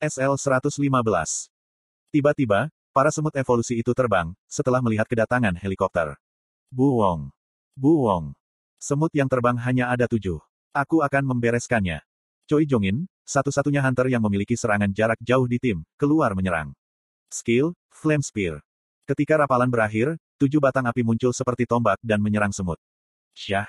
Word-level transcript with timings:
SL-115. 0.00 1.52
Tiba-tiba, 2.08 2.72
para 2.96 3.12
semut 3.12 3.36
evolusi 3.36 3.76
itu 3.76 3.92
terbang, 3.92 4.32
setelah 4.48 4.80
melihat 4.80 5.04
kedatangan 5.04 5.52
helikopter. 5.60 6.16
Bu 6.72 7.04
Wong. 7.04 7.28
Bu 7.76 8.08
Wong. 8.08 8.32
Semut 8.80 9.12
yang 9.12 9.28
terbang 9.28 9.60
hanya 9.60 9.92
ada 9.92 10.08
tujuh. 10.08 10.40
Aku 10.72 11.04
akan 11.04 11.28
membereskannya. 11.36 12.00
Choi 12.48 12.64
Jongin, 12.64 13.04
satu-satunya 13.28 13.84
hunter 13.84 14.08
yang 14.08 14.24
memiliki 14.24 14.56
serangan 14.56 14.88
jarak 14.90 15.20
jauh 15.20 15.44
di 15.44 15.60
tim, 15.60 15.84
keluar 16.00 16.32
menyerang. 16.32 16.72
Skill, 17.28 17.76
Flame 17.92 18.24
Spear. 18.24 18.58
Ketika 19.04 19.36
rapalan 19.36 19.68
berakhir, 19.68 20.16
tujuh 20.40 20.58
batang 20.64 20.88
api 20.88 21.04
muncul 21.04 21.36
seperti 21.36 21.68
tombak 21.68 22.00
dan 22.00 22.24
menyerang 22.24 22.56
semut. 22.56 22.80
Syah. 23.36 23.68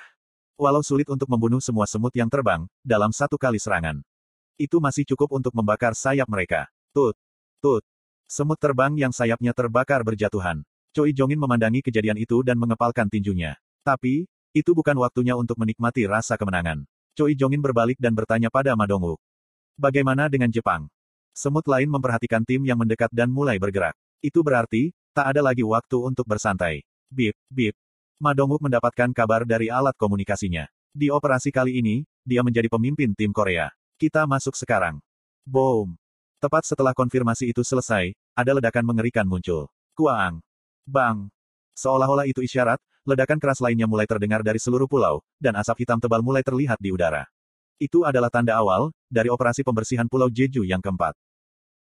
Walau 0.55 0.79
sulit 0.79 1.11
untuk 1.11 1.27
membunuh 1.27 1.59
semua 1.59 1.89
semut 1.91 2.16
yang 2.16 2.32
terbang, 2.32 2.63
dalam 2.82 3.11
satu 3.11 3.36
kali 3.36 3.59
serangan. 3.59 4.00
Itu 4.62 4.78
masih 4.78 5.09
cukup 5.09 5.41
untuk 5.41 5.57
membakar 5.57 5.98
sayap 5.98 6.30
mereka. 6.30 6.70
Tut. 6.94 7.18
Tut. 7.66 7.82
Semut 8.30 8.62
terbang 8.62 8.94
yang 8.94 9.09
sayapnya 9.09 9.58
terbakar 9.58 10.05
berjatuhan. 10.05 10.62
Choi 10.94 11.18
Jongin 11.18 11.41
memandangi 11.41 11.81
kejadian 11.81 12.22
itu 12.22 12.45
dan 12.45 12.62
mengepalkan 12.62 13.09
tinjunya. 13.09 13.58
Tapi, 13.82 14.30
itu 14.54 14.71
bukan 14.77 14.94
waktunya 15.02 15.34
untuk 15.34 15.58
menikmati 15.58 16.05
rasa 16.05 16.38
kemenangan. 16.38 16.85
Choi 17.18 17.34
Jongin 17.34 17.58
berbalik 17.58 17.98
dan 17.98 18.13
bertanya 18.13 18.54
pada 18.54 18.77
Ma 18.77 18.85
Dongwook. 18.85 19.18
Bagaimana 19.82 20.30
dengan 20.30 20.54
Jepang? 20.54 20.85
Semut 21.34 21.66
lain 21.66 21.90
memperhatikan 21.90 22.46
tim 22.46 22.62
yang 22.62 22.77
mendekat 22.77 23.09
dan 23.09 23.34
mulai 23.34 23.57
bergerak. 23.57 23.98
Itu 24.21 24.46
berarti, 24.46 24.93
tak 25.18 25.34
ada 25.34 25.41
lagi 25.41 25.66
waktu 25.66 25.98
untuk 26.05 26.30
bersantai. 26.30 26.85
Bip, 27.09 27.34
bip. 27.49 27.73
Ma 28.21 28.38
Dongwook 28.38 28.62
mendapatkan 28.62 29.09
kabar 29.09 29.41
dari 29.41 29.73
alat 29.73 29.98
komunikasinya. 29.98 30.70
Di 30.93 31.09
operasi 31.09 31.49
kali 31.49 31.82
ini, 31.82 32.05
dia 32.21 32.46
menjadi 32.46 32.70
pemimpin 32.70 33.18
tim 33.18 33.34
Korea. 33.34 33.73
Kita 34.02 34.26
masuk 34.26 34.58
sekarang. 34.58 34.98
Boom. 35.46 35.94
Tepat 36.41 36.66
setelah 36.66 36.90
konfirmasi 36.90 37.54
itu 37.54 37.62
selesai, 37.62 38.18
ada 38.34 38.58
ledakan 38.58 38.82
mengerikan 38.82 39.30
muncul. 39.30 39.70
Kuang. 39.94 40.41
Bang. 40.90 41.30
Seolah-olah 41.77 42.26
itu 42.26 42.41
isyarat, 42.41 42.82
ledakan 43.05 43.38
keras 43.38 43.62
lainnya 43.62 43.85
mulai 43.85 44.10
terdengar 44.10 44.41
dari 44.41 44.58
seluruh 44.58 44.90
pulau, 44.90 45.21
dan 45.38 45.54
asap 45.54 45.85
hitam 45.85 46.02
tebal 46.02 46.26
mulai 46.26 46.41
terlihat 46.41 46.82
di 46.82 46.90
udara. 46.90 47.30
Itu 47.77 48.02
adalah 48.02 48.34
tanda 48.34 48.58
awal, 48.58 48.90
dari 49.05 49.30
operasi 49.30 49.62
pembersihan 49.62 50.10
Pulau 50.10 50.34
Jeju 50.34 50.65
yang 50.65 50.82
keempat. 50.82 51.13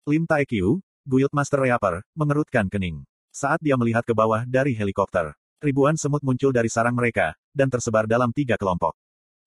Lim 0.08 0.24
Taekyu, 0.24 0.80
Guild 1.04 1.32
Master 1.36 1.60
Reaper, 1.60 2.00
mengerutkan 2.16 2.72
kening. 2.72 3.04
Saat 3.36 3.60
dia 3.60 3.76
melihat 3.76 4.08
ke 4.08 4.16
bawah 4.16 4.48
dari 4.48 4.72
helikopter, 4.72 5.36
ribuan 5.60 6.00
semut 6.00 6.24
muncul 6.24 6.56
dari 6.56 6.72
sarang 6.72 6.96
mereka, 6.96 7.36
dan 7.52 7.68
tersebar 7.68 8.08
dalam 8.08 8.32
tiga 8.32 8.56
kelompok. 8.56 8.96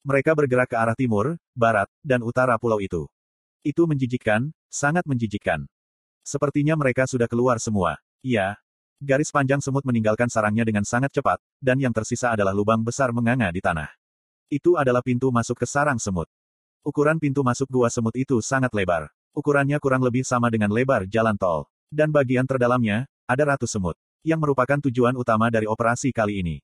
Mereka 0.01 0.33
bergerak 0.33 0.73
ke 0.73 0.77
arah 0.81 0.97
timur, 0.97 1.37
barat, 1.53 1.85
dan 2.01 2.25
utara 2.25 2.57
pulau 2.57 2.81
itu. 2.81 3.05
Itu 3.61 3.85
menjijikkan, 3.85 4.49
sangat 4.65 5.05
menjijikkan. 5.05 5.69
Sepertinya 6.25 6.73
mereka 6.73 7.05
sudah 7.05 7.29
keluar 7.29 7.61
semua. 7.61 8.01
Ya. 8.25 8.57
Garis 9.01 9.33
panjang 9.33 9.61
semut 9.61 9.81
meninggalkan 9.85 10.29
sarangnya 10.29 10.65
dengan 10.65 10.85
sangat 10.85 11.13
cepat, 11.13 11.41
dan 11.57 11.77
yang 11.81 11.93
tersisa 11.93 12.33
adalah 12.33 12.53
lubang 12.53 12.81
besar 12.81 13.09
menganga 13.13 13.49
di 13.49 13.61
tanah. 13.61 13.89
Itu 14.49 14.77
adalah 14.77 15.01
pintu 15.01 15.33
masuk 15.33 15.61
ke 15.61 15.65
sarang 15.65 15.97
semut. 15.97 16.29
Ukuran 16.85 17.17
pintu 17.21 17.41
masuk 17.41 17.69
gua 17.69 17.89
semut 17.89 18.13
itu 18.17 18.41
sangat 18.41 18.73
lebar. 18.73 19.09
Ukurannya 19.33 19.77
kurang 19.81 20.05
lebih 20.05 20.25
sama 20.25 20.49
dengan 20.53 20.69
lebar 20.73 21.05
jalan 21.09 21.37
tol. 21.37 21.69
Dan 21.89 22.13
bagian 22.13 22.45
terdalamnya, 22.45 23.09
ada 23.25 23.53
ratus 23.53 23.73
semut. 23.73 23.97
Yang 24.21 24.49
merupakan 24.49 24.77
tujuan 24.85 25.17
utama 25.17 25.49
dari 25.49 25.65
operasi 25.65 26.13
kali 26.13 26.41
ini. 26.45 26.55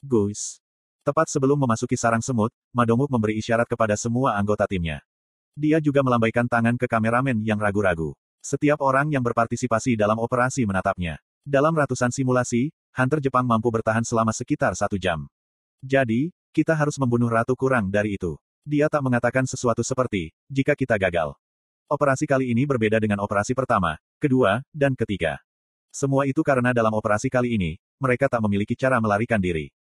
Guys. 0.00 0.63
Tepat 1.04 1.28
sebelum 1.28 1.60
memasuki 1.60 2.00
sarang 2.00 2.24
semut, 2.24 2.48
Madonguk 2.72 3.12
memberi 3.12 3.36
isyarat 3.36 3.68
kepada 3.68 3.92
semua 3.92 4.40
anggota 4.40 4.64
timnya. 4.64 5.04
Dia 5.52 5.76
juga 5.76 6.00
melambaikan 6.00 6.48
tangan 6.48 6.80
ke 6.80 6.88
kameramen 6.88 7.44
yang 7.44 7.60
ragu-ragu. 7.60 8.16
Setiap 8.40 8.80
orang 8.80 9.12
yang 9.12 9.20
berpartisipasi 9.20 10.00
dalam 10.00 10.16
operasi 10.16 10.64
menatapnya. 10.64 11.20
Dalam 11.44 11.76
ratusan 11.76 12.08
simulasi, 12.08 12.72
Hunter 12.96 13.20
Jepang 13.20 13.44
mampu 13.44 13.68
bertahan 13.68 14.00
selama 14.00 14.32
sekitar 14.32 14.72
satu 14.72 14.96
jam. 14.96 15.28
Jadi, 15.84 16.32
kita 16.56 16.72
harus 16.72 16.96
membunuh 16.96 17.28
ratu 17.28 17.52
kurang 17.52 17.92
dari 17.92 18.16
itu. 18.16 18.40
Dia 18.64 18.88
tak 18.88 19.04
mengatakan 19.04 19.44
sesuatu 19.44 19.84
seperti, 19.84 20.32
jika 20.48 20.72
kita 20.72 20.96
gagal. 20.96 21.36
Operasi 21.84 22.24
kali 22.24 22.48
ini 22.48 22.64
berbeda 22.64 22.96
dengan 22.96 23.20
operasi 23.20 23.52
pertama, 23.52 24.00
kedua, 24.16 24.64
dan 24.72 24.96
ketiga. 24.96 25.36
Semua 25.92 26.24
itu 26.24 26.40
karena 26.40 26.72
dalam 26.72 26.96
operasi 26.96 27.28
kali 27.28 27.60
ini, 27.60 27.76
mereka 28.00 28.24
tak 28.30 28.40
memiliki 28.40 28.72
cara 28.72 28.96
melarikan 29.04 29.42
diri. 29.42 29.73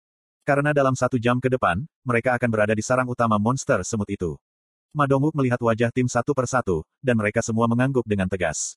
Karena 0.42 0.74
dalam 0.74 0.98
satu 0.98 1.22
jam 1.22 1.38
ke 1.38 1.46
depan, 1.46 1.86
mereka 2.02 2.34
akan 2.34 2.50
berada 2.50 2.74
di 2.74 2.82
sarang 2.82 3.06
utama 3.06 3.38
monster 3.38 3.78
semut 3.86 4.10
itu. 4.10 4.34
Madonguk 4.90 5.32
melihat 5.38 5.62
wajah 5.62 5.94
tim 5.94 6.10
satu 6.10 6.34
persatu, 6.34 6.82
dan 6.98 7.14
mereka 7.16 7.40
semua 7.40 7.70
mengangguk 7.70 8.02
dengan 8.04 8.26
tegas. 8.26 8.74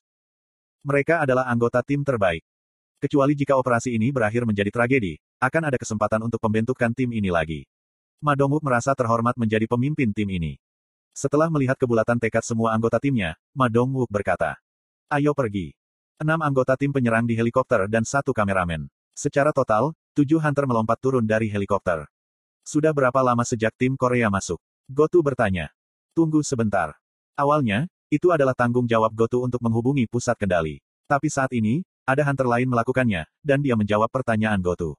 Mereka 0.86 1.26
adalah 1.26 1.50
anggota 1.50 1.82
tim 1.82 2.06
terbaik. 2.06 2.46
Kecuali 3.02 3.34
jika 3.34 3.58
operasi 3.58 3.92
ini 3.92 4.14
berakhir 4.14 4.46
menjadi 4.46 4.70
tragedi, 4.70 5.18
akan 5.42 5.68
ada 5.68 5.76
kesempatan 5.76 6.22
untuk 6.24 6.40
pembentukan 6.40 6.94
tim 6.94 7.10
ini 7.10 7.28
lagi. 7.28 7.66
Madonguk 8.22 8.64
merasa 8.64 8.96
terhormat 8.96 9.36
menjadi 9.36 9.68
pemimpin 9.68 10.14
tim 10.14 10.30
ini. 10.32 10.56
Setelah 11.12 11.52
melihat 11.52 11.76
kebulatan 11.76 12.16
tekad 12.16 12.46
semua 12.46 12.72
anggota 12.72 12.96
timnya, 12.96 13.36
Madonguk 13.52 14.08
berkata, 14.08 14.56
Ayo 15.12 15.36
pergi. 15.36 15.76
Enam 16.16 16.40
anggota 16.40 16.78
tim 16.80 16.94
penyerang 16.94 17.28
di 17.28 17.36
helikopter 17.36 17.84
dan 17.92 18.06
satu 18.06 18.32
kameramen. 18.32 18.88
Secara 19.12 19.52
total, 19.52 19.92
Tujuh 20.16 20.40
hunter 20.40 20.64
melompat 20.64 20.96
turun 20.96 21.28
dari 21.28 21.52
helikopter. 21.52 22.08
Sudah 22.64 22.96
berapa 22.96 23.20
lama 23.20 23.44
sejak 23.44 23.76
tim 23.76 24.00
Korea 24.00 24.32
masuk? 24.32 24.56
Gotu 24.88 25.20
bertanya. 25.20 25.68
Tunggu 26.16 26.40
sebentar. 26.40 26.96
Awalnya, 27.36 27.84
itu 28.08 28.32
adalah 28.32 28.56
tanggung 28.56 28.88
jawab 28.88 29.12
Gotu 29.12 29.44
untuk 29.44 29.60
menghubungi 29.60 30.08
pusat 30.08 30.40
kendali. 30.40 30.80
Tapi 31.04 31.28
saat 31.28 31.52
ini, 31.52 31.84
ada 32.08 32.24
hunter 32.24 32.48
lain 32.48 32.64
melakukannya, 32.64 33.28
dan 33.44 33.60
dia 33.60 33.76
menjawab 33.76 34.08
pertanyaan 34.08 34.56
Gotu. 34.64 34.96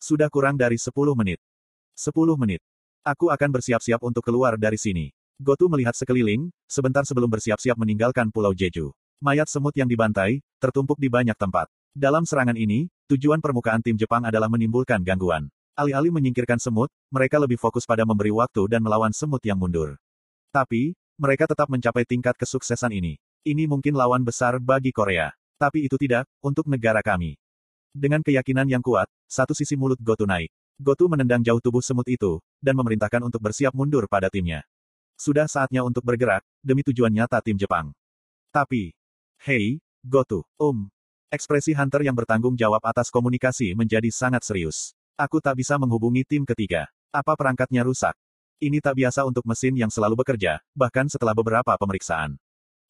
Sudah 0.00 0.32
kurang 0.32 0.56
dari 0.56 0.80
10 0.80 0.96
menit. 1.12 1.44
10 1.92 2.16
menit. 2.40 2.64
Aku 3.04 3.28
akan 3.28 3.52
bersiap-siap 3.52 4.00
untuk 4.00 4.24
keluar 4.24 4.56
dari 4.56 4.80
sini. 4.80 5.12
Gotu 5.36 5.68
melihat 5.68 5.92
sekeliling, 5.92 6.48
sebentar 6.64 7.04
sebelum 7.04 7.28
bersiap-siap 7.28 7.76
meninggalkan 7.76 8.32
Pulau 8.32 8.56
Jeju. 8.56 8.96
Mayat 9.20 9.52
semut 9.52 9.76
yang 9.76 9.92
dibantai, 9.92 10.40
tertumpuk 10.56 10.96
di 10.96 11.12
banyak 11.12 11.36
tempat. 11.36 11.68
Dalam 11.94 12.26
serangan 12.26 12.58
ini, 12.58 12.90
tujuan 13.06 13.38
permukaan 13.38 13.78
tim 13.78 13.94
Jepang 13.94 14.26
adalah 14.26 14.50
menimbulkan 14.50 14.98
gangguan. 15.06 15.46
Alih-alih 15.78 16.10
menyingkirkan 16.10 16.58
semut, 16.58 16.90
mereka 17.06 17.38
lebih 17.38 17.54
fokus 17.54 17.86
pada 17.86 18.02
memberi 18.02 18.34
waktu 18.34 18.66
dan 18.66 18.82
melawan 18.82 19.14
semut 19.14 19.38
yang 19.46 19.54
mundur. 19.54 19.94
Tapi, 20.50 20.98
mereka 21.14 21.46
tetap 21.46 21.70
mencapai 21.70 22.02
tingkat 22.02 22.34
kesuksesan 22.34 22.90
ini. 22.90 23.14
Ini 23.46 23.70
mungkin 23.70 23.94
lawan 23.94 24.26
besar 24.26 24.58
bagi 24.58 24.90
Korea. 24.90 25.30
Tapi 25.54 25.86
itu 25.86 25.94
tidak, 25.94 26.26
untuk 26.42 26.66
negara 26.66 26.98
kami. 26.98 27.38
Dengan 27.94 28.26
keyakinan 28.26 28.66
yang 28.66 28.82
kuat, 28.82 29.06
satu 29.30 29.54
sisi 29.54 29.78
mulut 29.78 30.02
Gotu 30.02 30.26
naik. 30.26 30.50
Gotu 30.74 31.06
menendang 31.06 31.46
jauh 31.46 31.62
tubuh 31.62 31.78
semut 31.78 32.10
itu, 32.10 32.42
dan 32.58 32.74
memerintahkan 32.74 33.22
untuk 33.22 33.38
bersiap 33.38 33.70
mundur 33.70 34.10
pada 34.10 34.26
timnya. 34.26 34.66
Sudah 35.14 35.46
saatnya 35.46 35.86
untuk 35.86 36.02
bergerak, 36.02 36.42
demi 36.58 36.82
tujuan 36.82 37.14
nyata 37.14 37.38
tim 37.38 37.54
Jepang. 37.54 37.94
Tapi, 38.50 38.90
hei, 39.46 39.78
Gotu, 40.02 40.42
um, 40.58 40.90
Ekspresi 41.34 41.74
Hunter 41.74 42.06
yang 42.06 42.14
bertanggung 42.14 42.54
jawab 42.54 42.78
atas 42.86 43.10
komunikasi 43.10 43.74
menjadi 43.74 44.06
sangat 44.14 44.46
serius. 44.46 44.94
Aku 45.18 45.42
tak 45.42 45.58
bisa 45.58 45.74
menghubungi 45.82 46.22
tim 46.22 46.46
ketiga. 46.46 46.86
Apa 47.10 47.34
perangkatnya 47.34 47.82
rusak? 47.82 48.14
Ini 48.62 48.78
tak 48.78 49.02
biasa 49.02 49.26
untuk 49.26 49.42
mesin 49.42 49.74
yang 49.74 49.90
selalu 49.90 50.22
bekerja, 50.22 50.62
bahkan 50.78 51.10
setelah 51.10 51.34
beberapa 51.34 51.74
pemeriksaan. 51.74 52.38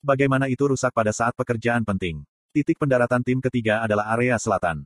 Bagaimana 0.05 0.53
itu 0.53 0.69
rusak 0.69 0.93
pada 0.93 1.09
saat 1.09 1.33
pekerjaan 1.33 1.89
penting? 1.89 2.21
Titik 2.53 2.77
pendaratan 2.77 3.25
tim 3.25 3.41
ketiga 3.41 3.81
adalah 3.81 4.13
area 4.13 4.37
selatan. 4.37 4.85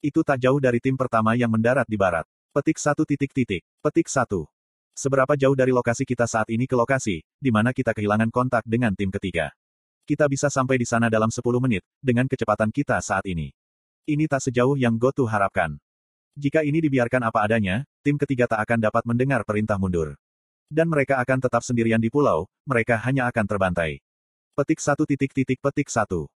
Itu 0.00 0.24
tak 0.24 0.40
jauh 0.40 0.56
dari 0.56 0.80
tim 0.80 0.96
pertama 0.96 1.36
yang 1.36 1.52
mendarat 1.52 1.84
di 1.84 2.00
barat. 2.00 2.24
Petik 2.56 2.80
satu 2.80 3.04
titik 3.04 3.36
titik. 3.36 3.68
Petik 3.84 4.08
satu. 4.08 4.48
Seberapa 4.96 5.36
jauh 5.36 5.52
dari 5.52 5.76
lokasi 5.76 6.08
kita 6.08 6.24
saat 6.24 6.48
ini 6.48 6.64
ke 6.64 6.72
lokasi, 6.72 7.20
di 7.36 7.52
mana 7.52 7.76
kita 7.76 7.92
kehilangan 7.92 8.32
kontak 8.32 8.64
dengan 8.64 8.96
tim 8.96 9.12
ketiga. 9.12 9.52
Kita 10.04 10.28
bisa 10.28 10.52
sampai 10.52 10.76
di 10.76 10.84
sana 10.84 11.08
dalam 11.08 11.32
10 11.32 11.40
menit, 11.64 11.80
dengan 11.96 12.28
kecepatan 12.28 12.68
kita 12.68 13.00
saat 13.00 13.24
ini. 13.24 13.56
Ini 14.04 14.28
tak 14.28 14.44
sejauh 14.44 14.76
yang 14.76 15.00
Gotu 15.00 15.24
harapkan. 15.24 15.80
Jika 16.36 16.60
ini 16.60 16.84
dibiarkan 16.84 17.24
apa 17.24 17.40
adanya, 17.40 17.88
tim 18.04 18.20
ketiga 18.20 18.44
tak 18.44 18.60
akan 18.68 18.84
dapat 18.84 19.00
mendengar 19.08 19.48
perintah 19.48 19.80
mundur. 19.80 20.12
Dan 20.68 20.92
mereka 20.92 21.16
akan 21.24 21.40
tetap 21.40 21.64
sendirian 21.64 22.04
di 22.04 22.12
pulau, 22.12 22.44
mereka 22.68 23.00
hanya 23.00 23.32
akan 23.32 23.48
terbantai. 23.48 24.04
Petik 24.52 24.76
satu 24.76 25.08
titik 25.08 25.32
titik 25.32 25.56
petik 25.64 25.88
satu. 25.88 26.28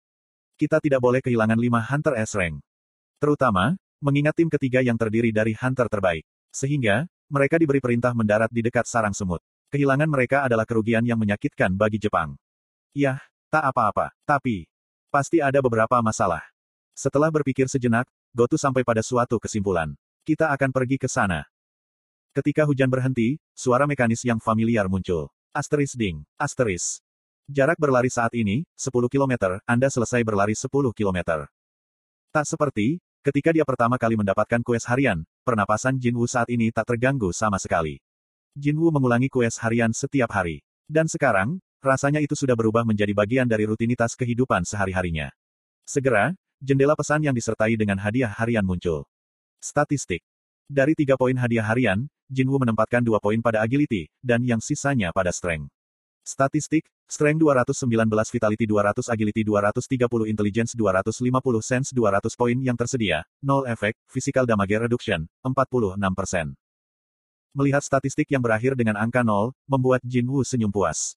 Kita 0.55 0.79
tidak 0.79 1.03
boleh 1.03 1.19
kehilangan 1.19 1.59
lima 1.59 1.83
Hunter 1.83 2.15
S-Rank. 2.23 2.63
Terutama, 3.19 3.75
mengingat 3.99 4.39
tim 4.39 4.47
ketiga 4.47 4.79
yang 4.79 4.95
terdiri 4.95 5.35
dari 5.35 5.51
Hunter 5.59 5.91
terbaik. 5.91 6.23
Sehingga, 6.55 7.03
mereka 7.27 7.59
diberi 7.59 7.83
perintah 7.83 8.15
mendarat 8.15 8.47
di 8.47 8.63
dekat 8.63 8.87
sarang 8.87 9.11
semut. 9.11 9.43
Kehilangan 9.75 10.07
mereka 10.07 10.47
adalah 10.47 10.63
kerugian 10.63 11.03
yang 11.03 11.19
menyakitkan 11.19 11.75
bagi 11.75 11.99
Jepang. 11.99 12.39
Yah, 12.95 13.19
Tak 13.47 13.63
apa-apa, 13.63 14.11
tapi 14.27 14.67
pasti 15.07 15.39
ada 15.39 15.63
beberapa 15.63 16.03
masalah. 16.03 16.44
Setelah 16.91 17.31
berpikir 17.31 17.71
sejenak, 17.71 18.03
Gotu 18.35 18.59
sampai 18.59 18.83
pada 18.83 18.99
suatu 18.99 19.39
kesimpulan. 19.39 19.95
Kita 20.27 20.51
akan 20.51 20.69
pergi 20.75 20.99
ke 20.99 21.07
sana. 21.07 21.47
Ketika 22.35 22.67
hujan 22.67 22.91
berhenti, 22.91 23.39
suara 23.55 23.88
mekanis 23.88 24.21
yang 24.27 24.44
familiar 24.44 24.91
muncul. 24.91 25.31
Asteris 25.55 25.95
ding, 25.95 26.27
asteris. 26.35 26.99
Jarak 27.47 27.79
berlari 27.79 28.11
saat 28.11 28.35
ini, 28.35 28.67
10 28.75 29.07
km, 29.07 29.57
Anda 29.63 29.88
selesai 29.88 30.19
berlari 30.27 30.51
10 30.51 30.67
km. 30.91 31.47
Tak 32.35 32.45
seperti, 32.45 32.99
ketika 33.23 33.55
dia 33.55 33.63
pertama 33.63 33.95
kali 33.95 34.19
mendapatkan 34.19 34.59
kues 34.59 34.83
harian, 34.85 35.23
pernapasan 35.47 35.95
Jinwu 35.95 36.27
saat 36.27 36.51
ini 36.51 36.69
tak 36.75 36.91
terganggu 36.91 37.31
sama 37.31 37.55
sekali. 37.57 38.03
Jinwu 38.53 38.91
mengulangi 38.91 39.31
kues 39.31 39.55
harian 39.63 39.95
setiap 39.95 40.35
hari. 40.35 40.59
Dan 40.85 41.07
sekarang, 41.07 41.63
rasanya 41.81 42.24
itu 42.24 42.33
sudah 42.33 42.57
berubah 42.57 42.83
menjadi 42.83 43.13
bagian 43.13 43.47
dari 43.47 43.65
rutinitas 43.68 44.13
kehidupan 44.18 44.65
sehari-harinya. 44.68 45.33
Segera, 45.88 46.35
jendela 46.59 46.97
pesan 46.97 47.24
yang 47.24 47.35
disertai 47.35 47.77
dengan 47.77 48.01
hadiah 48.01 48.33
harian 48.33 48.65
muncul. 48.65 49.07
Statistik. 49.62 50.21
Dari 50.68 50.94
tiga 50.94 51.15
poin 51.15 51.35
hadiah 51.38 51.63
harian, 51.63 52.12
Jinwu 52.27 52.59
menempatkan 52.59 53.00
dua 53.00 53.24
poin 53.24 53.39
pada 53.39 53.63
agility, 53.63 54.12
dan 54.19 54.44
yang 54.44 54.59
sisanya 54.59 55.15
pada 55.15 55.31
strength. 55.31 55.71
Statistik, 56.27 56.91
Strength 57.07 57.39
219 57.39 58.12
Vitality 58.12 58.68
200 58.68 59.07
Agility 59.07 59.47
230 59.47 60.27
Intelligence 60.27 60.75
250 60.75 61.23
Sense 61.63 61.95
200 61.95 62.35
poin 62.35 62.57
yang 62.59 62.75
tersedia, 62.75 63.23
0 63.39 63.63
efek, 63.71 63.95
Physical 64.12 64.44
Damage 64.44 64.75
Reduction, 64.75 65.23
46%. 65.39 66.51
Melihat 67.56 67.80
statistik 67.80 68.27
yang 68.27 68.44
berakhir 68.44 68.75
dengan 68.75 69.00
angka 69.00 69.23
0, 69.23 69.56
membuat 69.71 70.03
Jin 70.03 70.27
senyum 70.44 70.68
puas. 70.68 71.15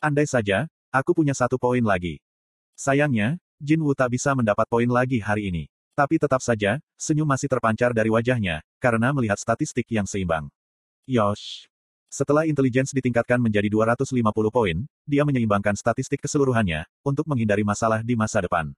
Andai 0.00 0.24
saja, 0.24 0.64
aku 0.88 1.12
punya 1.12 1.36
satu 1.36 1.60
poin 1.60 1.84
lagi. 1.84 2.24
Sayangnya, 2.72 3.36
Jin 3.60 3.84
Wu 3.84 3.92
tak 3.92 4.16
bisa 4.16 4.32
mendapat 4.32 4.64
poin 4.64 4.88
lagi 4.88 5.20
hari 5.20 5.52
ini. 5.52 5.68
Tapi 5.92 6.16
tetap 6.16 6.40
saja, 6.40 6.80
senyum 6.96 7.28
masih 7.28 7.52
terpancar 7.52 7.92
dari 7.92 8.08
wajahnya, 8.08 8.64
karena 8.80 9.12
melihat 9.12 9.36
statistik 9.36 9.84
yang 9.92 10.08
seimbang. 10.08 10.48
Yosh. 11.04 11.68
Setelah 12.08 12.48
intelligence 12.48 12.96
ditingkatkan 12.96 13.44
menjadi 13.44 13.68
250 13.68 14.24
poin, 14.48 14.88
dia 15.04 15.20
menyeimbangkan 15.28 15.76
statistik 15.76 16.24
keseluruhannya, 16.24 16.88
untuk 17.04 17.28
menghindari 17.28 17.60
masalah 17.60 18.00
di 18.00 18.16
masa 18.16 18.40
depan. 18.40 18.72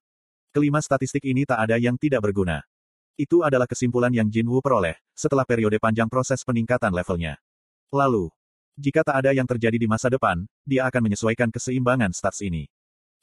Kelima 0.50 0.82
statistik 0.82 1.22
ini 1.22 1.46
tak 1.46 1.62
ada 1.62 1.78
yang 1.78 1.94
tidak 1.94 2.18
berguna. 2.18 2.66
Itu 3.14 3.46
adalah 3.46 3.70
kesimpulan 3.70 4.10
yang 4.10 4.26
Jin 4.26 4.50
Wu 4.50 4.58
peroleh, 4.58 4.98
setelah 5.14 5.46
periode 5.46 5.78
panjang 5.78 6.10
proses 6.10 6.42
peningkatan 6.42 6.90
levelnya. 6.90 7.38
Lalu, 7.94 8.26
jika 8.80 9.04
tak 9.04 9.20
ada 9.20 9.30
yang 9.36 9.44
terjadi 9.44 9.76
di 9.76 9.84
masa 9.84 10.08
depan, 10.08 10.48
dia 10.64 10.88
akan 10.88 11.12
menyesuaikan 11.12 11.52
keseimbangan 11.52 12.08
stats 12.16 12.40
ini. 12.40 12.72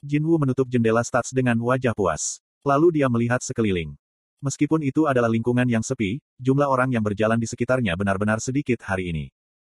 Jin 0.00 0.22
Wu 0.22 0.38
menutup 0.38 0.70
jendela 0.70 1.02
stats 1.02 1.34
dengan 1.34 1.58
wajah 1.58 1.92
puas. 1.92 2.38
Lalu 2.62 3.02
dia 3.02 3.10
melihat 3.10 3.42
sekeliling. 3.42 3.98
Meskipun 4.40 4.80
itu 4.80 5.04
adalah 5.04 5.28
lingkungan 5.28 5.68
yang 5.68 5.84
sepi, 5.84 6.22
jumlah 6.40 6.64
orang 6.64 6.94
yang 6.94 7.04
berjalan 7.04 7.36
di 7.36 7.44
sekitarnya 7.44 7.92
benar-benar 7.98 8.40
sedikit 8.40 8.80
hari 8.86 9.12
ini. 9.12 9.26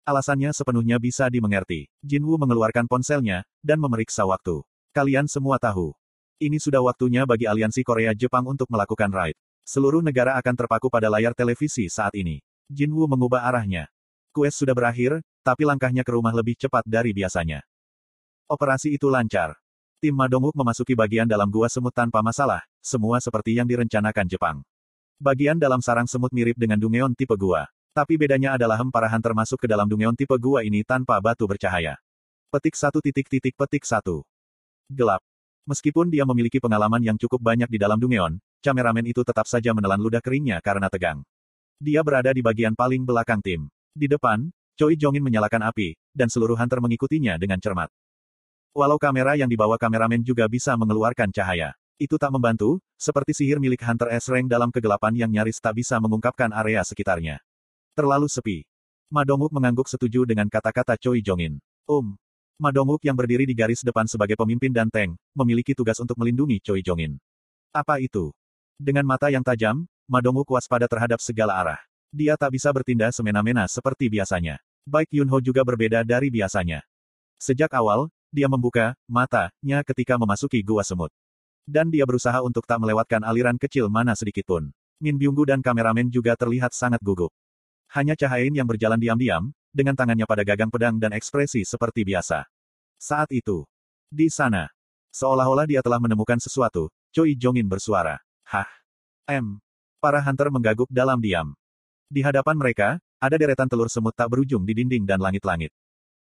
Alasannya 0.06 0.53
sepenuhnya 0.53 1.01
bisa 1.01 1.29
dimengerti. 1.29 1.89
Jinwu 2.01 2.38
mengeluarkan 2.38 2.85
ponselnya, 2.85 3.45
dan 3.62 3.81
memeriksa 3.81 4.25
waktu. 4.25 4.62
Kalian 4.94 5.25
semua 5.25 5.57
tahu. 5.57 5.94
Ini 6.41 6.57
sudah 6.57 6.81
waktunya 6.81 7.25
bagi 7.25 7.45
aliansi 7.45 7.85
Korea-Jepang 7.85 8.50
untuk 8.50 8.65
melakukan 8.69 9.13
raid. 9.13 9.38
Seluruh 9.62 10.01
negara 10.01 10.35
akan 10.41 10.57
terpaku 10.57 10.89
pada 10.89 11.06
layar 11.06 11.38
televisi 11.38 11.85
saat 11.85 12.17
ini. 12.17 12.41
Jinwu 12.65 13.06
mengubah 13.06 13.45
arahnya. 13.45 13.89
Kues 14.33 14.57
sudah 14.57 14.74
berakhir, 14.74 15.21
tapi 15.41 15.65
langkahnya 15.65 16.05
ke 16.05 16.11
rumah 16.13 16.33
lebih 16.33 16.57
cepat 16.57 16.85
dari 16.85 17.11
biasanya. 17.11 17.65
Operasi 18.45 18.93
itu 18.93 19.09
lancar. 19.09 19.57
Tim 20.01 20.17
Madonguk 20.17 20.57
memasuki 20.57 20.97
bagian 20.97 21.29
dalam 21.29 21.49
gua 21.49 21.69
semut 21.69 21.93
tanpa 21.93 22.25
masalah, 22.25 22.65
semua 22.81 23.21
seperti 23.21 23.57
yang 23.57 23.69
direncanakan 23.69 24.25
Jepang. 24.25 24.57
Bagian 25.21 25.61
dalam 25.61 25.81
sarang 25.85 26.09
semut 26.09 26.33
mirip 26.33 26.57
dengan 26.57 26.81
Dungeon 26.81 27.13
tipe 27.13 27.38
gua. 27.38 27.69
Tapi 27.91 28.15
bedanya 28.15 28.55
adalah 28.55 28.79
Hemparahan 28.79 29.19
termasuk 29.19 29.59
ke 29.59 29.67
dalam 29.67 29.83
dungeon 29.83 30.15
tipe 30.15 30.31
gua 30.39 30.63
ini 30.63 30.79
tanpa 30.79 31.19
batu 31.19 31.43
bercahaya. 31.43 31.99
Petik 32.47 32.79
satu 32.79 33.03
titik 33.03 33.27
titik 33.27 33.51
petik 33.59 33.83
satu. 33.83 34.23
Gelap. 34.88 35.19
Meskipun 35.67 36.07
dia 36.07 36.23
memiliki 36.23 36.63
pengalaman 36.63 37.03
yang 37.03 37.19
cukup 37.19 37.43
banyak 37.43 37.67
di 37.67 37.75
dalam 37.75 37.99
dungeon, 37.99 38.39
kameramen 38.63 39.11
itu 39.11 39.27
tetap 39.27 39.43
saja 39.43 39.75
menelan 39.75 39.99
ludah 39.99 40.23
keringnya 40.23 40.63
karena 40.63 40.88
tegang. 40.88 41.19
Dia 41.83 41.99
berada 41.99 42.31
di 42.31 42.39
bagian 42.39 42.79
paling 42.79 43.03
belakang 43.03 43.43
tim. 43.43 43.67
Di 43.91 44.07
depan, 44.07 44.47
Choi 44.79 44.95
Jongin 44.95 45.23
menyalakan 45.23 45.68
api, 45.68 45.95
dan 46.15 46.31
seluruh 46.31 46.56
hunter 46.56 46.79
mengikutinya 46.79 47.39
dengan 47.39 47.59
cermat. 47.59 47.91
Walau 48.71 48.95
kamera 48.95 49.35
yang 49.35 49.51
dibawa 49.51 49.75
kameramen 49.75 50.23
juga 50.23 50.47
bisa 50.47 50.75
mengeluarkan 50.79 51.27
cahaya. 51.35 51.75
Itu 52.01 52.18
tak 52.18 52.33
membantu, 52.33 52.81
seperti 52.97 53.35
sihir 53.35 53.62
milik 53.62 53.83
Hunter 53.85 54.09
S-Rank 54.18 54.50
dalam 54.50 54.73
kegelapan 54.73 55.13
yang 55.13 55.29
nyaris 55.29 55.62
tak 55.62 55.77
bisa 55.77 56.01
mengungkapkan 56.01 56.50
area 56.50 56.81
sekitarnya. 56.81 57.44
Terlalu 57.94 58.25
sepi. 58.25 58.65
Madonguk 59.12 59.51
mengangguk 59.51 59.85
setuju 59.85 60.23
dengan 60.23 60.47
kata-kata 60.47 60.95
Choi 60.97 61.21
Jongin. 61.21 61.59
Um. 61.85 62.15
Madonguk 62.57 63.03
yang 63.03 63.13
berdiri 63.13 63.44
di 63.44 63.53
garis 63.53 63.83
depan 63.83 64.07
sebagai 64.07 64.39
pemimpin 64.39 64.71
dan 64.71 64.88
tank, 64.88 65.19
memiliki 65.35 65.75
tugas 65.75 66.00
untuk 66.00 66.15
melindungi 66.15 66.63
Choi 66.63 66.79
Jongin. 66.79 67.19
Apa 67.75 68.00
itu? 68.00 68.31
Dengan 68.79 69.03
mata 69.06 69.27
yang 69.27 69.44
tajam, 69.44 69.83
Madonguk 70.07 70.47
waspada 70.50 70.88
terhadap 70.88 71.19
segala 71.19 71.59
arah. 71.59 71.79
Dia 72.12 72.36
tak 72.36 72.52
bisa 72.60 72.68
bertindak 72.75 73.16
semena-mena 73.16 73.66
seperti 73.72 74.12
biasanya. 74.12 74.60
Baik 74.84 75.16
Yunho 75.16 75.40
juga 75.40 75.63
berbeda 75.63 76.04
dari 76.04 76.28
biasanya. 76.28 76.84
Sejak 77.40 77.72
awal, 77.72 78.12
dia 78.28 78.52
membuka 78.52 79.00
matanya 79.08 79.80
ketika 79.88 80.19
memasuki 80.19 80.60
gua 80.60 80.84
semut. 80.84 81.10
Dan 81.63 81.88
dia 81.88 82.04
berusaha 82.04 82.44
untuk 82.44 82.68
tak 82.68 82.84
melewatkan 82.84 83.24
aliran 83.24 83.56
kecil 83.56 83.88
mana 83.88 84.12
sedikitpun. 84.12 84.75
Min 85.00 85.16
Byunggu 85.16 85.48
dan 85.48 85.63
kameramen 85.63 86.12
juga 86.12 86.36
terlihat 86.36 86.75
sangat 86.75 87.00
gugup. 87.00 87.31
Hanya 87.96 88.19
Cahain 88.19 88.52
yang 88.52 88.68
berjalan 88.68 89.00
diam-diam, 89.00 89.56
dengan 89.72 89.96
tangannya 89.96 90.28
pada 90.28 90.44
gagang 90.44 90.68
pedang 90.68 91.00
dan 91.00 91.16
ekspresi 91.16 91.63
seperti 91.63 92.04
biasa. 92.04 92.44
Saat 93.00 93.31
itu, 93.31 93.63
di 94.12 94.28
sana, 94.28 94.68
seolah-olah 95.16 95.63
dia 95.63 95.80
telah 95.80 95.98
menemukan 95.98 96.38
sesuatu, 96.38 96.92
Choi 97.16 97.40
Jongin 97.40 97.66
bersuara. 97.66 98.19
Hah? 98.44 98.68
M. 99.31 99.63
Para 100.04 100.19
hunter 100.19 100.52
menggaguk 100.52 100.92
dalam 100.92 101.19
diam. 101.24 101.56
Di 102.12 102.19
hadapan 102.19 102.60
mereka, 102.60 103.00
ada 103.24 103.40
deretan 103.40 103.72
telur 103.72 103.88
semut 103.88 104.12
tak 104.12 104.28
berujung 104.28 104.68
di 104.68 104.75
dinding 104.75 105.08
dan 105.08 105.24
langit-langit. 105.24 105.72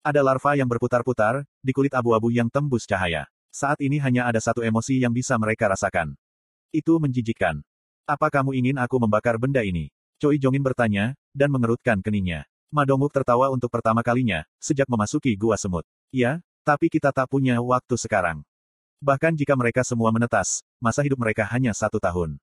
Ada 0.04 0.20
larva 0.20 0.52
yang 0.52 0.68
berputar-putar, 0.68 1.48
di 1.64 1.72
kulit 1.72 1.96
abu-abu 1.96 2.28
yang 2.28 2.52
tembus 2.52 2.84
cahaya. 2.84 3.24
Saat 3.48 3.80
ini 3.80 3.96
hanya 3.96 4.28
ada 4.28 4.36
satu 4.36 4.60
emosi 4.60 5.00
yang 5.00 5.16
bisa 5.16 5.40
mereka 5.40 5.72
rasakan. 5.72 6.12
Itu 6.68 7.00
menjijikkan. 7.00 7.64
Apa 8.04 8.28
kamu 8.28 8.52
ingin 8.60 8.76
aku 8.76 9.00
membakar 9.00 9.40
benda 9.40 9.64
ini? 9.64 9.88
Choi 10.20 10.36
Jongin 10.36 10.60
bertanya, 10.60 11.16
dan 11.32 11.48
mengerutkan 11.48 12.04
keningnya. 12.04 12.44
Madonguk 12.68 13.08
tertawa 13.08 13.48
untuk 13.48 13.72
pertama 13.72 14.04
kalinya, 14.04 14.44
sejak 14.60 14.84
memasuki 14.92 15.32
gua 15.40 15.56
semut. 15.56 15.88
Ya, 16.12 16.44
tapi 16.68 16.92
kita 16.92 17.16
tak 17.16 17.32
punya 17.32 17.56
waktu 17.64 17.96
sekarang. 17.96 18.44
Bahkan 19.00 19.40
jika 19.40 19.56
mereka 19.56 19.80
semua 19.88 20.12
menetas, 20.12 20.60
masa 20.76 21.00
hidup 21.00 21.16
mereka 21.16 21.48
hanya 21.48 21.72
satu 21.72 21.96
tahun. 21.96 22.36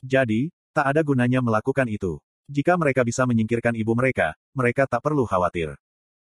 Jadi, 0.00 0.48
tak 0.72 0.96
ada 0.96 1.04
gunanya 1.04 1.44
melakukan 1.44 1.84
itu. 1.92 2.16
Jika 2.46 2.78
mereka 2.78 3.02
bisa 3.02 3.26
menyingkirkan 3.26 3.74
ibu 3.74 3.90
mereka, 3.98 4.38
mereka 4.54 4.86
tak 4.86 5.02
perlu 5.02 5.26
khawatir. 5.26 5.74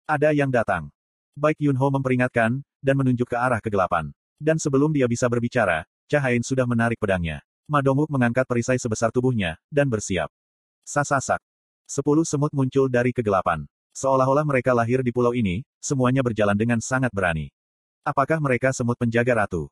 Ada 0.06 0.34
yang 0.38 0.54
datang. 0.54 0.94
Baik 1.34 1.58
Yunho 1.58 1.88
memperingatkan, 1.90 2.62
dan 2.82 2.96
menunjuk 2.98 3.34
ke 3.34 3.38
arah 3.38 3.58
kegelapan. 3.58 4.13
Dan 4.38 4.62
sebelum 4.62 4.94
dia 4.94 5.10
bisa 5.10 5.25
berbicara, 5.25 5.86
Cahain 6.12 6.44
sudah 6.44 6.68
menarik 6.68 7.00
pedangnya. 7.00 7.40
Madonguk 7.72 8.12
mengangkat 8.12 8.44
perisai 8.44 8.75
sebesar 8.75 9.16
tubuhnya, 9.16 9.56
dan 9.72 9.88
bersiap. 9.88 10.28
Sasasak. 10.84 11.40
Sepuluh 11.88 12.28
semut 12.28 12.51
muncul 12.51 12.92
dari 12.92 13.16
kegelapan. 13.16 13.63
Seolah-olah 13.96 14.44
mereka 14.44 14.75
lahir 14.75 15.08
di 15.08 15.16
pulau 15.16 15.32
ini, 15.32 15.63
semuanya 15.80 16.20
berjalan 16.20 16.60
dengan 16.60 16.84
sangat 16.84 17.16
berani. 17.16 17.48
Apakah 18.04 18.44
mereka 18.44 18.75
semut 18.75 19.00
penjaga 19.00 19.48
ratu? 19.48 19.72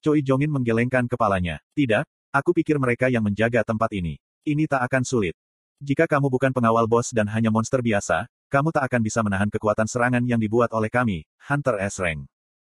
Choi 0.00 0.24
Jongin 0.24 0.48
menggelengkan 0.48 1.04
kepalanya. 1.04 1.60
Tidak, 1.76 2.08
aku 2.32 2.56
pikir 2.56 2.80
mereka 2.80 3.12
yang 3.12 3.20
menjaga 3.20 3.60
tempat 3.60 3.92
ini. 3.92 4.16
Ini 4.48 4.64
tak 4.64 4.88
akan 4.88 5.04
sulit. 5.04 5.36
Jika 5.84 6.08
kamu 6.08 6.32
bukan 6.32 6.48
pengawal 6.56 6.88
bos 6.88 7.12
dan 7.12 7.28
hanya 7.28 7.52
monster 7.52 7.84
biasa, 7.84 8.24
kamu 8.48 8.72
tak 8.72 8.88
akan 8.88 9.00
bisa 9.04 9.20
menahan 9.20 9.52
kekuatan 9.52 9.84
serangan 9.84 10.24
yang 10.24 10.40
dibuat 10.40 10.72
oleh 10.72 10.88
kami, 10.88 11.28
Hunter 11.44 11.76
S. 11.84 12.00
Rank. 12.00 12.24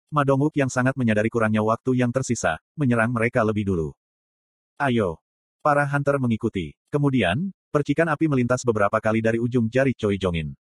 Madonguk 0.08 0.56
yang 0.56 0.72
sangat 0.72 0.96
menyadari 0.96 1.28
kurangnya 1.28 1.60
waktu 1.60 2.00
yang 2.00 2.08
tersisa, 2.08 2.56
menyerang 2.72 3.12
mereka 3.12 3.44
lebih 3.44 3.68
dulu. 3.68 3.92
Ayo. 4.80 5.20
Para 5.60 5.84
hunter 5.84 6.16
mengikuti. 6.16 6.74
Kemudian, 6.88 7.52
Percikan 7.72 8.04
api 8.04 8.28
melintas 8.28 8.68
beberapa 8.68 9.00
kali 9.00 9.24
dari 9.24 9.40
ujung 9.40 9.64
jari 9.64 9.96
Choi 9.96 10.20
Jongin. 10.20 10.52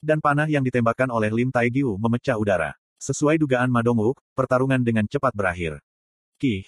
Dan 0.00 0.16
panah 0.24 0.48
yang 0.48 0.64
ditembakkan 0.64 1.12
oleh 1.12 1.28
Lim 1.28 1.52
Taegiu 1.52 1.92
memecah 2.00 2.40
udara. 2.40 2.72
Sesuai 2.96 3.36
dugaan 3.36 3.68
Madonguk, 3.68 4.16
pertarungan 4.32 4.80
dengan 4.80 5.04
cepat 5.04 5.36
berakhir. 5.36 5.76
Kih. 6.40 6.64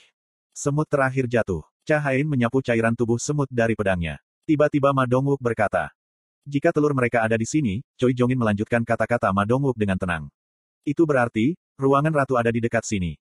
Semut 0.52 0.84
terakhir 0.84 1.32
jatuh. 1.32 1.64
Cahain 1.88 2.28
menyapu 2.28 2.60
cairan 2.60 2.92
tubuh 2.92 3.16
semut 3.16 3.48
dari 3.48 3.72
pedangnya. 3.72 4.20
Tiba-tiba 4.46 4.94
Madonguk 4.94 5.42
berkata. 5.42 5.90
Jika 6.46 6.70
telur 6.70 6.94
mereka 6.94 7.26
ada 7.26 7.34
di 7.34 7.42
sini, 7.42 7.82
Choi 7.98 8.14
Jongin 8.14 8.38
melanjutkan 8.38 8.86
kata-kata 8.86 9.34
Madonguk 9.34 9.74
dengan 9.74 9.98
tenang. 9.98 10.30
Itu 10.86 11.02
berarti, 11.02 11.58
ruangan 11.74 12.14
ratu 12.14 12.38
ada 12.38 12.54
di 12.54 12.62
dekat 12.62 12.86
sini. 12.86 13.18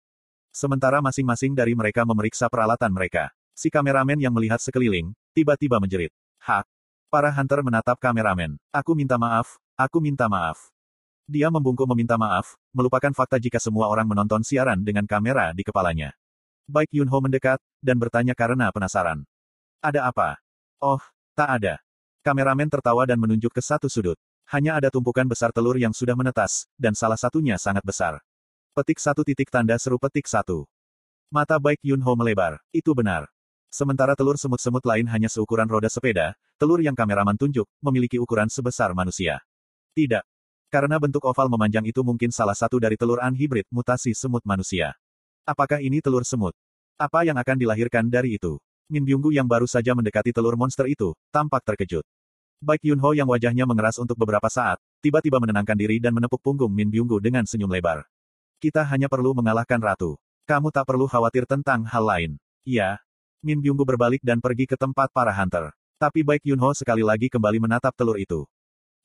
Sementara 0.54 1.02
masing-masing 1.02 1.58
dari 1.58 1.74
mereka 1.74 2.06
memeriksa 2.06 2.46
peralatan 2.46 2.94
mereka. 2.94 3.34
Si 3.58 3.74
kameramen 3.74 4.22
yang 4.22 4.38
melihat 4.38 4.62
sekeliling, 4.62 5.18
tiba-tiba 5.34 5.82
menjerit. 5.82 6.14
Hak. 6.46 6.70
Para 7.10 7.34
hunter 7.34 7.66
menatap 7.66 7.98
kameramen. 7.98 8.62
Aku 8.70 8.94
minta 8.94 9.18
maaf, 9.18 9.58
aku 9.74 9.98
minta 9.98 10.30
maaf. 10.30 10.70
Dia 11.26 11.50
membungkuk 11.50 11.90
meminta 11.90 12.22
maaf, 12.22 12.54
melupakan 12.70 13.10
fakta 13.18 13.42
jika 13.42 13.58
semua 13.58 13.90
orang 13.90 14.06
menonton 14.06 14.46
siaran 14.46 14.86
dengan 14.86 15.10
kamera 15.10 15.58
di 15.58 15.66
kepalanya. 15.66 16.14
Baik 16.70 16.94
Yunho 16.94 17.18
mendekat, 17.18 17.58
dan 17.82 17.98
bertanya 17.98 18.38
karena 18.38 18.70
penasaran. 18.70 19.26
Ada 19.82 20.06
apa? 20.14 20.38
Oh, 20.78 21.02
tak 21.36 21.62
ada. 21.62 21.76
Kameramen 22.26 22.72
tertawa 22.72 23.06
dan 23.06 23.22
menunjuk 23.22 23.54
ke 23.54 23.62
satu 23.62 23.86
sudut. 23.86 24.18
Hanya 24.50 24.80
ada 24.80 24.90
tumpukan 24.90 25.28
besar 25.28 25.54
telur 25.54 25.78
yang 25.78 25.94
sudah 25.94 26.18
menetas, 26.18 26.66
dan 26.80 26.96
salah 26.98 27.20
satunya 27.20 27.60
sangat 27.60 27.86
besar. 27.86 28.24
Petik 28.74 28.98
satu 28.98 29.22
titik 29.22 29.52
tanda 29.54 29.78
seru 29.78 30.02
petik 30.02 30.26
satu. 30.26 30.66
Mata 31.30 31.62
baik 31.62 31.84
Yunho 31.84 32.14
melebar. 32.18 32.62
Itu 32.74 32.96
benar. 32.98 33.30
Sementara 33.70 34.16
telur 34.16 34.40
semut-semut 34.40 34.82
lain 34.88 35.04
hanya 35.12 35.28
seukuran 35.28 35.68
roda 35.68 35.92
sepeda, 35.92 36.38
telur 36.56 36.80
yang 36.80 36.96
kameraman 36.96 37.36
tunjuk, 37.36 37.68
memiliki 37.84 38.16
ukuran 38.16 38.48
sebesar 38.48 38.96
manusia. 38.96 39.44
Tidak. 39.92 40.24
Karena 40.72 40.98
bentuk 40.98 41.24
oval 41.28 41.52
memanjang 41.52 41.86
itu 41.86 42.02
mungkin 42.02 42.34
salah 42.34 42.56
satu 42.56 42.80
dari 42.80 42.96
telur 42.96 43.20
anhibrid 43.20 43.68
mutasi 43.70 44.16
semut 44.16 44.42
manusia. 44.48 44.96
Apakah 45.46 45.78
ini 45.84 46.02
telur 46.02 46.26
semut? 46.26 46.58
Apa 46.98 47.22
yang 47.22 47.38
akan 47.38 47.58
dilahirkan 47.60 48.08
dari 48.10 48.40
itu? 48.40 48.58
Min 48.86 49.02
Byunggu 49.02 49.34
yang 49.34 49.50
baru 49.50 49.66
saja 49.66 49.98
mendekati 49.98 50.30
telur 50.30 50.54
monster 50.54 50.86
itu, 50.86 51.18
tampak 51.34 51.66
terkejut. 51.66 52.06
Baik 52.62 52.86
Yunho 52.86 53.18
yang 53.18 53.26
wajahnya 53.26 53.66
mengeras 53.66 53.98
untuk 53.98 54.14
beberapa 54.14 54.46
saat, 54.46 54.78
tiba-tiba 55.02 55.42
menenangkan 55.42 55.74
diri 55.74 55.98
dan 55.98 56.14
menepuk 56.14 56.38
punggung 56.38 56.70
Min 56.70 56.94
Byunggu 56.94 57.18
dengan 57.18 57.50
senyum 57.50 57.74
lebar. 57.74 58.06
Kita 58.62 58.86
hanya 58.86 59.10
perlu 59.10 59.34
mengalahkan 59.34 59.82
ratu. 59.82 60.22
Kamu 60.46 60.70
tak 60.70 60.86
perlu 60.86 61.10
khawatir 61.10 61.50
tentang 61.50 61.82
hal 61.82 62.06
lain. 62.06 62.32
Ya. 62.62 63.02
Min 63.42 63.58
Byunggu 63.58 63.90
berbalik 63.90 64.22
dan 64.22 64.38
pergi 64.38 64.70
ke 64.70 64.78
tempat 64.78 65.10
para 65.10 65.34
hunter. 65.34 65.74
Tapi 65.98 66.22
Baik 66.22 66.46
Yunho 66.46 66.70
sekali 66.78 67.02
lagi 67.02 67.26
kembali 67.26 67.58
menatap 67.58 67.98
telur 67.98 68.22
itu. 68.22 68.46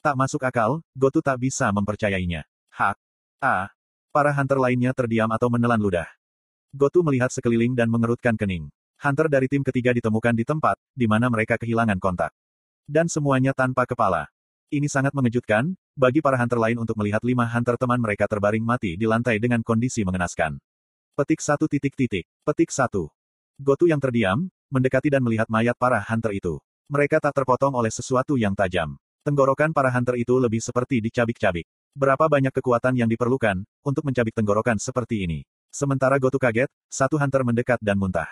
Tak 0.05 0.13
masuk 0.13 0.45
akal, 0.45 0.85
Gotu 0.93 1.25
tak 1.25 1.41
bisa 1.41 1.73
mempercayainya. 1.73 2.45
Hak. 2.69 3.01
Ah. 3.41 3.73
Para 4.13 4.33
hunter 4.37 4.61
lainnya 4.61 4.93
terdiam 4.93 5.33
atau 5.33 5.49
menelan 5.49 5.81
ludah. 5.81 6.09
Gotu 6.77 7.01
melihat 7.01 7.33
sekeliling 7.33 7.73
dan 7.73 7.89
mengerutkan 7.89 8.37
kening. 8.37 8.69
Hunter 9.01 9.33
dari 9.33 9.49
tim 9.49 9.65
ketiga 9.65 9.97
ditemukan 9.97 10.37
di 10.37 10.45
tempat, 10.45 10.77
di 10.93 11.09
mana 11.09 11.33
mereka 11.33 11.57
kehilangan 11.57 11.97
kontak. 11.97 12.37
Dan 12.85 13.09
semuanya 13.09 13.57
tanpa 13.57 13.89
kepala. 13.89 14.29
Ini 14.69 14.93
sangat 14.93 15.17
mengejutkan, 15.17 15.73
bagi 15.97 16.21
para 16.21 16.37
hunter 16.37 16.61
lain 16.61 16.77
untuk 16.77 17.01
melihat 17.01 17.25
lima 17.25 17.49
hunter 17.49 17.81
teman 17.81 17.97
mereka 17.97 18.29
terbaring 18.29 18.61
mati 18.61 19.01
di 19.01 19.09
lantai 19.09 19.41
dengan 19.41 19.65
kondisi 19.65 20.05
mengenaskan. 20.05 20.61
Petik 21.17 21.41
satu 21.41 21.65
titik 21.65 21.97
titik. 21.97 22.29
Petik 22.45 22.69
satu. 22.69 23.09
Gotu 23.57 23.89
yang 23.89 24.05
terdiam, 24.05 24.53
mendekati 24.69 25.09
dan 25.09 25.25
melihat 25.25 25.49
mayat 25.49 25.81
para 25.81 26.05
hunter 26.05 26.37
itu. 26.37 26.61
Mereka 26.93 27.25
tak 27.25 27.41
terpotong 27.41 27.73
oleh 27.73 27.89
sesuatu 27.89 28.37
yang 28.37 28.53
tajam. 28.53 29.01
Tenggorokan 29.25 29.73
para 29.73 29.89
hunter 29.89 30.21
itu 30.21 30.37
lebih 30.37 30.61
seperti 30.61 31.01
dicabik-cabik. 31.01 31.65
Berapa 31.97 32.29
banyak 32.29 32.53
kekuatan 32.53 33.01
yang 33.01 33.09
diperlukan, 33.09 33.65
untuk 33.81 34.05
mencabik 34.05 34.37
tenggorokan 34.37 34.77
seperti 34.77 35.25
ini. 35.25 35.41
Sementara 35.73 36.21
Gotu 36.21 36.37
kaget, 36.37 36.69
satu 36.93 37.17
hunter 37.17 37.49
mendekat 37.49 37.81
dan 37.81 37.97
muntah. 37.97 38.29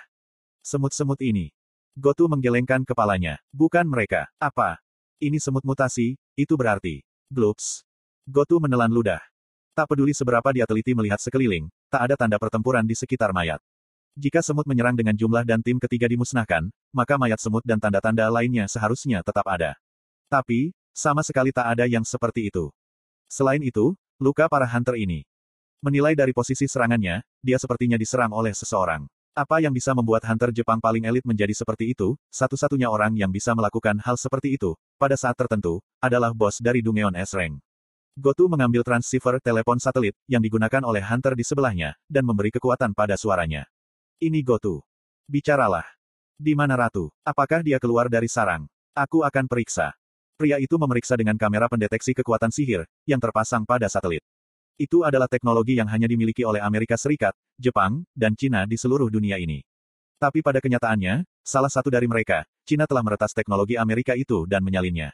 Semut-semut 0.68 1.16
ini. 1.24 1.48
Gotu 1.96 2.28
menggelengkan 2.28 2.84
kepalanya. 2.84 3.40
Bukan 3.56 3.88
mereka. 3.88 4.28
Apa? 4.36 4.76
Ini 5.16 5.40
semut 5.40 5.64
mutasi, 5.64 6.20
itu 6.36 6.54
berarti. 6.60 7.00
Gloops. 7.32 7.88
Gotu 8.28 8.60
menelan 8.60 8.92
ludah. 8.92 9.24
Tak 9.72 9.88
peduli 9.88 10.12
seberapa 10.12 10.44
dia 10.52 10.68
teliti 10.68 10.92
melihat 10.92 11.24
sekeliling, 11.24 11.72
tak 11.88 12.04
ada 12.04 12.20
tanda 12.20 12.36
pertempuran 12.36 12.84
di 12.84 12.92
sekitar 12.92 13.32
mayat. 13.32 13.64
Jika 14.12 14.44
semut 14.44 14.68
menyerang 14.68 14.92
dengan 14.92 15.16
jumlah 15.16 15.48
dan 15.48 15.64
tim 15.64 15.80
ketiga 15.80 16.04
dimusnahkan, 16.04 16.68
maka 16.92 17.16
mayat 17.16 17.40
semut 17.40 17.64
dan 17.64 17.80
tanda-tanda 17.80 18.28
lainnya 18.28 18.68
seharusnya 18.68 19.24
tetap 19.24 19.48
ada. 19.48 19.72
Tapi, 20.28 20.76
sama 20.92 21.24
sekali 21.24 21.48
tak 21.48 21.64
ada 21.64 21.88
yang 21.88 22.04
seperti 22.04 22.52
itu. 22.52 22.68
Selain 23.24 23.64
itu, 23.64 23.96
luka 24.20 24.44
para 24.52 24.68
hunter 24.68 25.00
ini 25.00 25.24
Menilai 25.80 26.12
dari 26.12 26.36
posisi 26.36 26.68
serangannya, 26.68 27.24
dia 27.40 27.56
sepertinya 27.56 27.96
diserang 27.96 28.36
oleh 28.36 28.52
seseorang. 28.52 29.08
Apa 29.38 29.62
yang 29.62 29.70
bisa 29.70 29.94
membuat 29.94 30.26
hunter 30.26 30.50
Jepang 30.50 30.82
paling 30.82 31.06
elit 31.06 31.22
menjadi 31.22 31.54
seperti 31.54 31.94
itu, 31.94 32.18
satu-satunya 32.26 32.90
orang 32.90 33.14
yang 33.14 33.30
bisa 33.30 33.54
melakukan 33.54 33.94
hal 34.02 34.18
seperti 34.18 34.58
itu, 34.58 34.74
pada 34.98 35.14
saat 35.14 35.38
tertentu, 35.38 35.78
adalah 36.02 36.34
bos 36.34 36.58
dari 36.58 36.82
Dungeon 36.82 37.14
S-Rank. 37.14 37.62
Gotu 38.18 38.50
mengambil 38.50 38.82
transceiver 38.82 39.38
telepon 39.38 39.78
satelit, 39.78 40.18
yang 40.26 40.42
digunakan 40.42 40.82
oleh 40.82 40.98
hunter 41.06 41.38
di 41.38 41.46
sebelahnya, 41.46 41.94
dan 42.10 42.26
memberi 42.26 42.50
kekuatan 42.50 42.98
pada 42.98 43.14
suaranya. 43.14 43.62
Ini 44.18 44.42
Gotu. 44.42 44.82
Bicaralah. 45.30 45.86
Di 46.34 46.58
mana 46.58 46.74
Ratu? 46.74 47.14
Apakah 47.22 47.62
dia 47.62 47.78
keluar 47.78 48.10
dari 48.10 48.26
sarang? 48.26 48.66
Aku 48.90 49.22
akan 49.22 49.46
periksa. 49.46 49.94
Pria 50.34 50.58
itu 50.58 50.74
memeriksa 50.74 51.14
dengan 51.14 51.38
kamera 51.38 51.70
pendeteksi 51.70 52.10
kekuatan 52.10 52.50
sihir, 52.50 52.90
yang 53.06 53.22
terpasang 53.22 53.62
pada 53.62 53.86
satelit. 53.86 54.26
Itu 54.78 55.02
adalah 55.02 55.26
teknologi 55.26 55.74
yang 55.74 55.90
hanya 55.90 56.06
dimiliki 56.06 56.46
oleh 56.46 56.62
Amerika 56.62 56.94
Serikat, 56.94 57.34
Jepang, 57.58 58.06
dan 58.14 58.38
Cina 58.38 58.62
di 58.62 58.78
seluruh 58.78 59.10
dunia 59.10 59.34
ini. 59.34 59.58
Tapi 60.22 60.38
pada 60.38 60.62
kenyataannya, 60.62 61.26
salah 61.42 61.66
satu 61.66 61.90
dari 61.90 62.06
mereka, 62.06 62.46
Cina 62.62 62.86
telah 62.86 63.02
meretas 63.02 63.34
teknologi 63.34 63.74
Amerika 63.74 64.14
itu 64.14 64.46
dan 64.46 64.62
menyalinnya. 64.62 65.10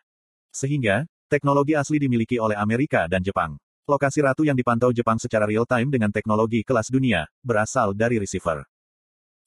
Sehingga, 0.52 1.08
teknologi 1.32 1.72
asli 1.72 1.96
dimiliki 1.96 2.36
oleh 2.36 2.60
Amerika 2.60 3.08
dan 3.08 3.24
Jepang. 3.24 3.56
Lokasi 3.88 4.20
ratu 4.20 4.44
yang 4.44 4.56
dipantau 4.56 4.92
Jepang 4.92 5.16
secara 5.16 5.48
real-time 5.48 5.88
dengan 5.88 6.12
teknologi 6.12 6.60
kelas 6.60 6.92
dunia, 6.92 7.24
berasal 7.40 7.96
dari 7.96 8.20
receiver. 8.20 8.68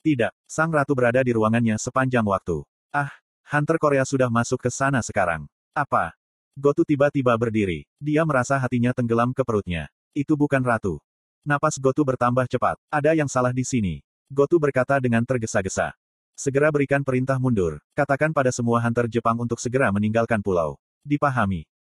Tidak, 0.02 0.34
sang 0.50 0.74
ratu 0.74 0.98
berada 0.98 1.22
di 1.22 1.30
ruangannya 1.34 1.78
sepanjang 1.78 2.26
waktu. 2.26 2.66
Ah, 2.90 3.14
Hunter 3.54 3.78
Korea 3.78 4.02
sudah 4.02 4.34
masuk 4.34 4.66
ke 4.66 4.74
sana 4.74 5.06
sekarang. 5.06 5.46
Apa? 5.78 6.18
Gotu 6.58 6.82
tiba-tiba 6.82 7.38
berdiri. 7.38 7.86
Dia 8.02 8.26
merasa 8.26 8.58
hatinya 8.58 8.90
tenggelam 8.98 9.30
ke 9.30 9.46
perutnya. 9.46 9.94
Itu 10.18 10.34
bukan 10.34 10.66
ratu. 10.66 10.98
Napas 11.46 11.78
Gotu 11.78 12.02
bertambah 12.02 12.50
cepat. 12.50 12.82
Ada 12.90 13.14
yang 13.14 13.30
salah 13.30 13.54
di 13.54 13.62
sini. 13.62 14.02
Gotu 14.34 14.58
berkata 14.58 14.98
dengan 14.98 15.22
tergesa-gesa. 15.22 15.94
Segera 16.34 16.74
berikan 16.74 17.06
perintah 17.06 17.38
mundur. 17.38 17.78
Katakan 17.94 18.34
pada 18.34 18.50
semua 18.50 18.82
hunter 18.82 19.06
Jepang 19.06 19.38
untuk 19.38 19.62
segera 19.62 19.94
meninggalkan 19.94 20.42
pulau. 20.42 20.82
Dipahami. 21.06 21.70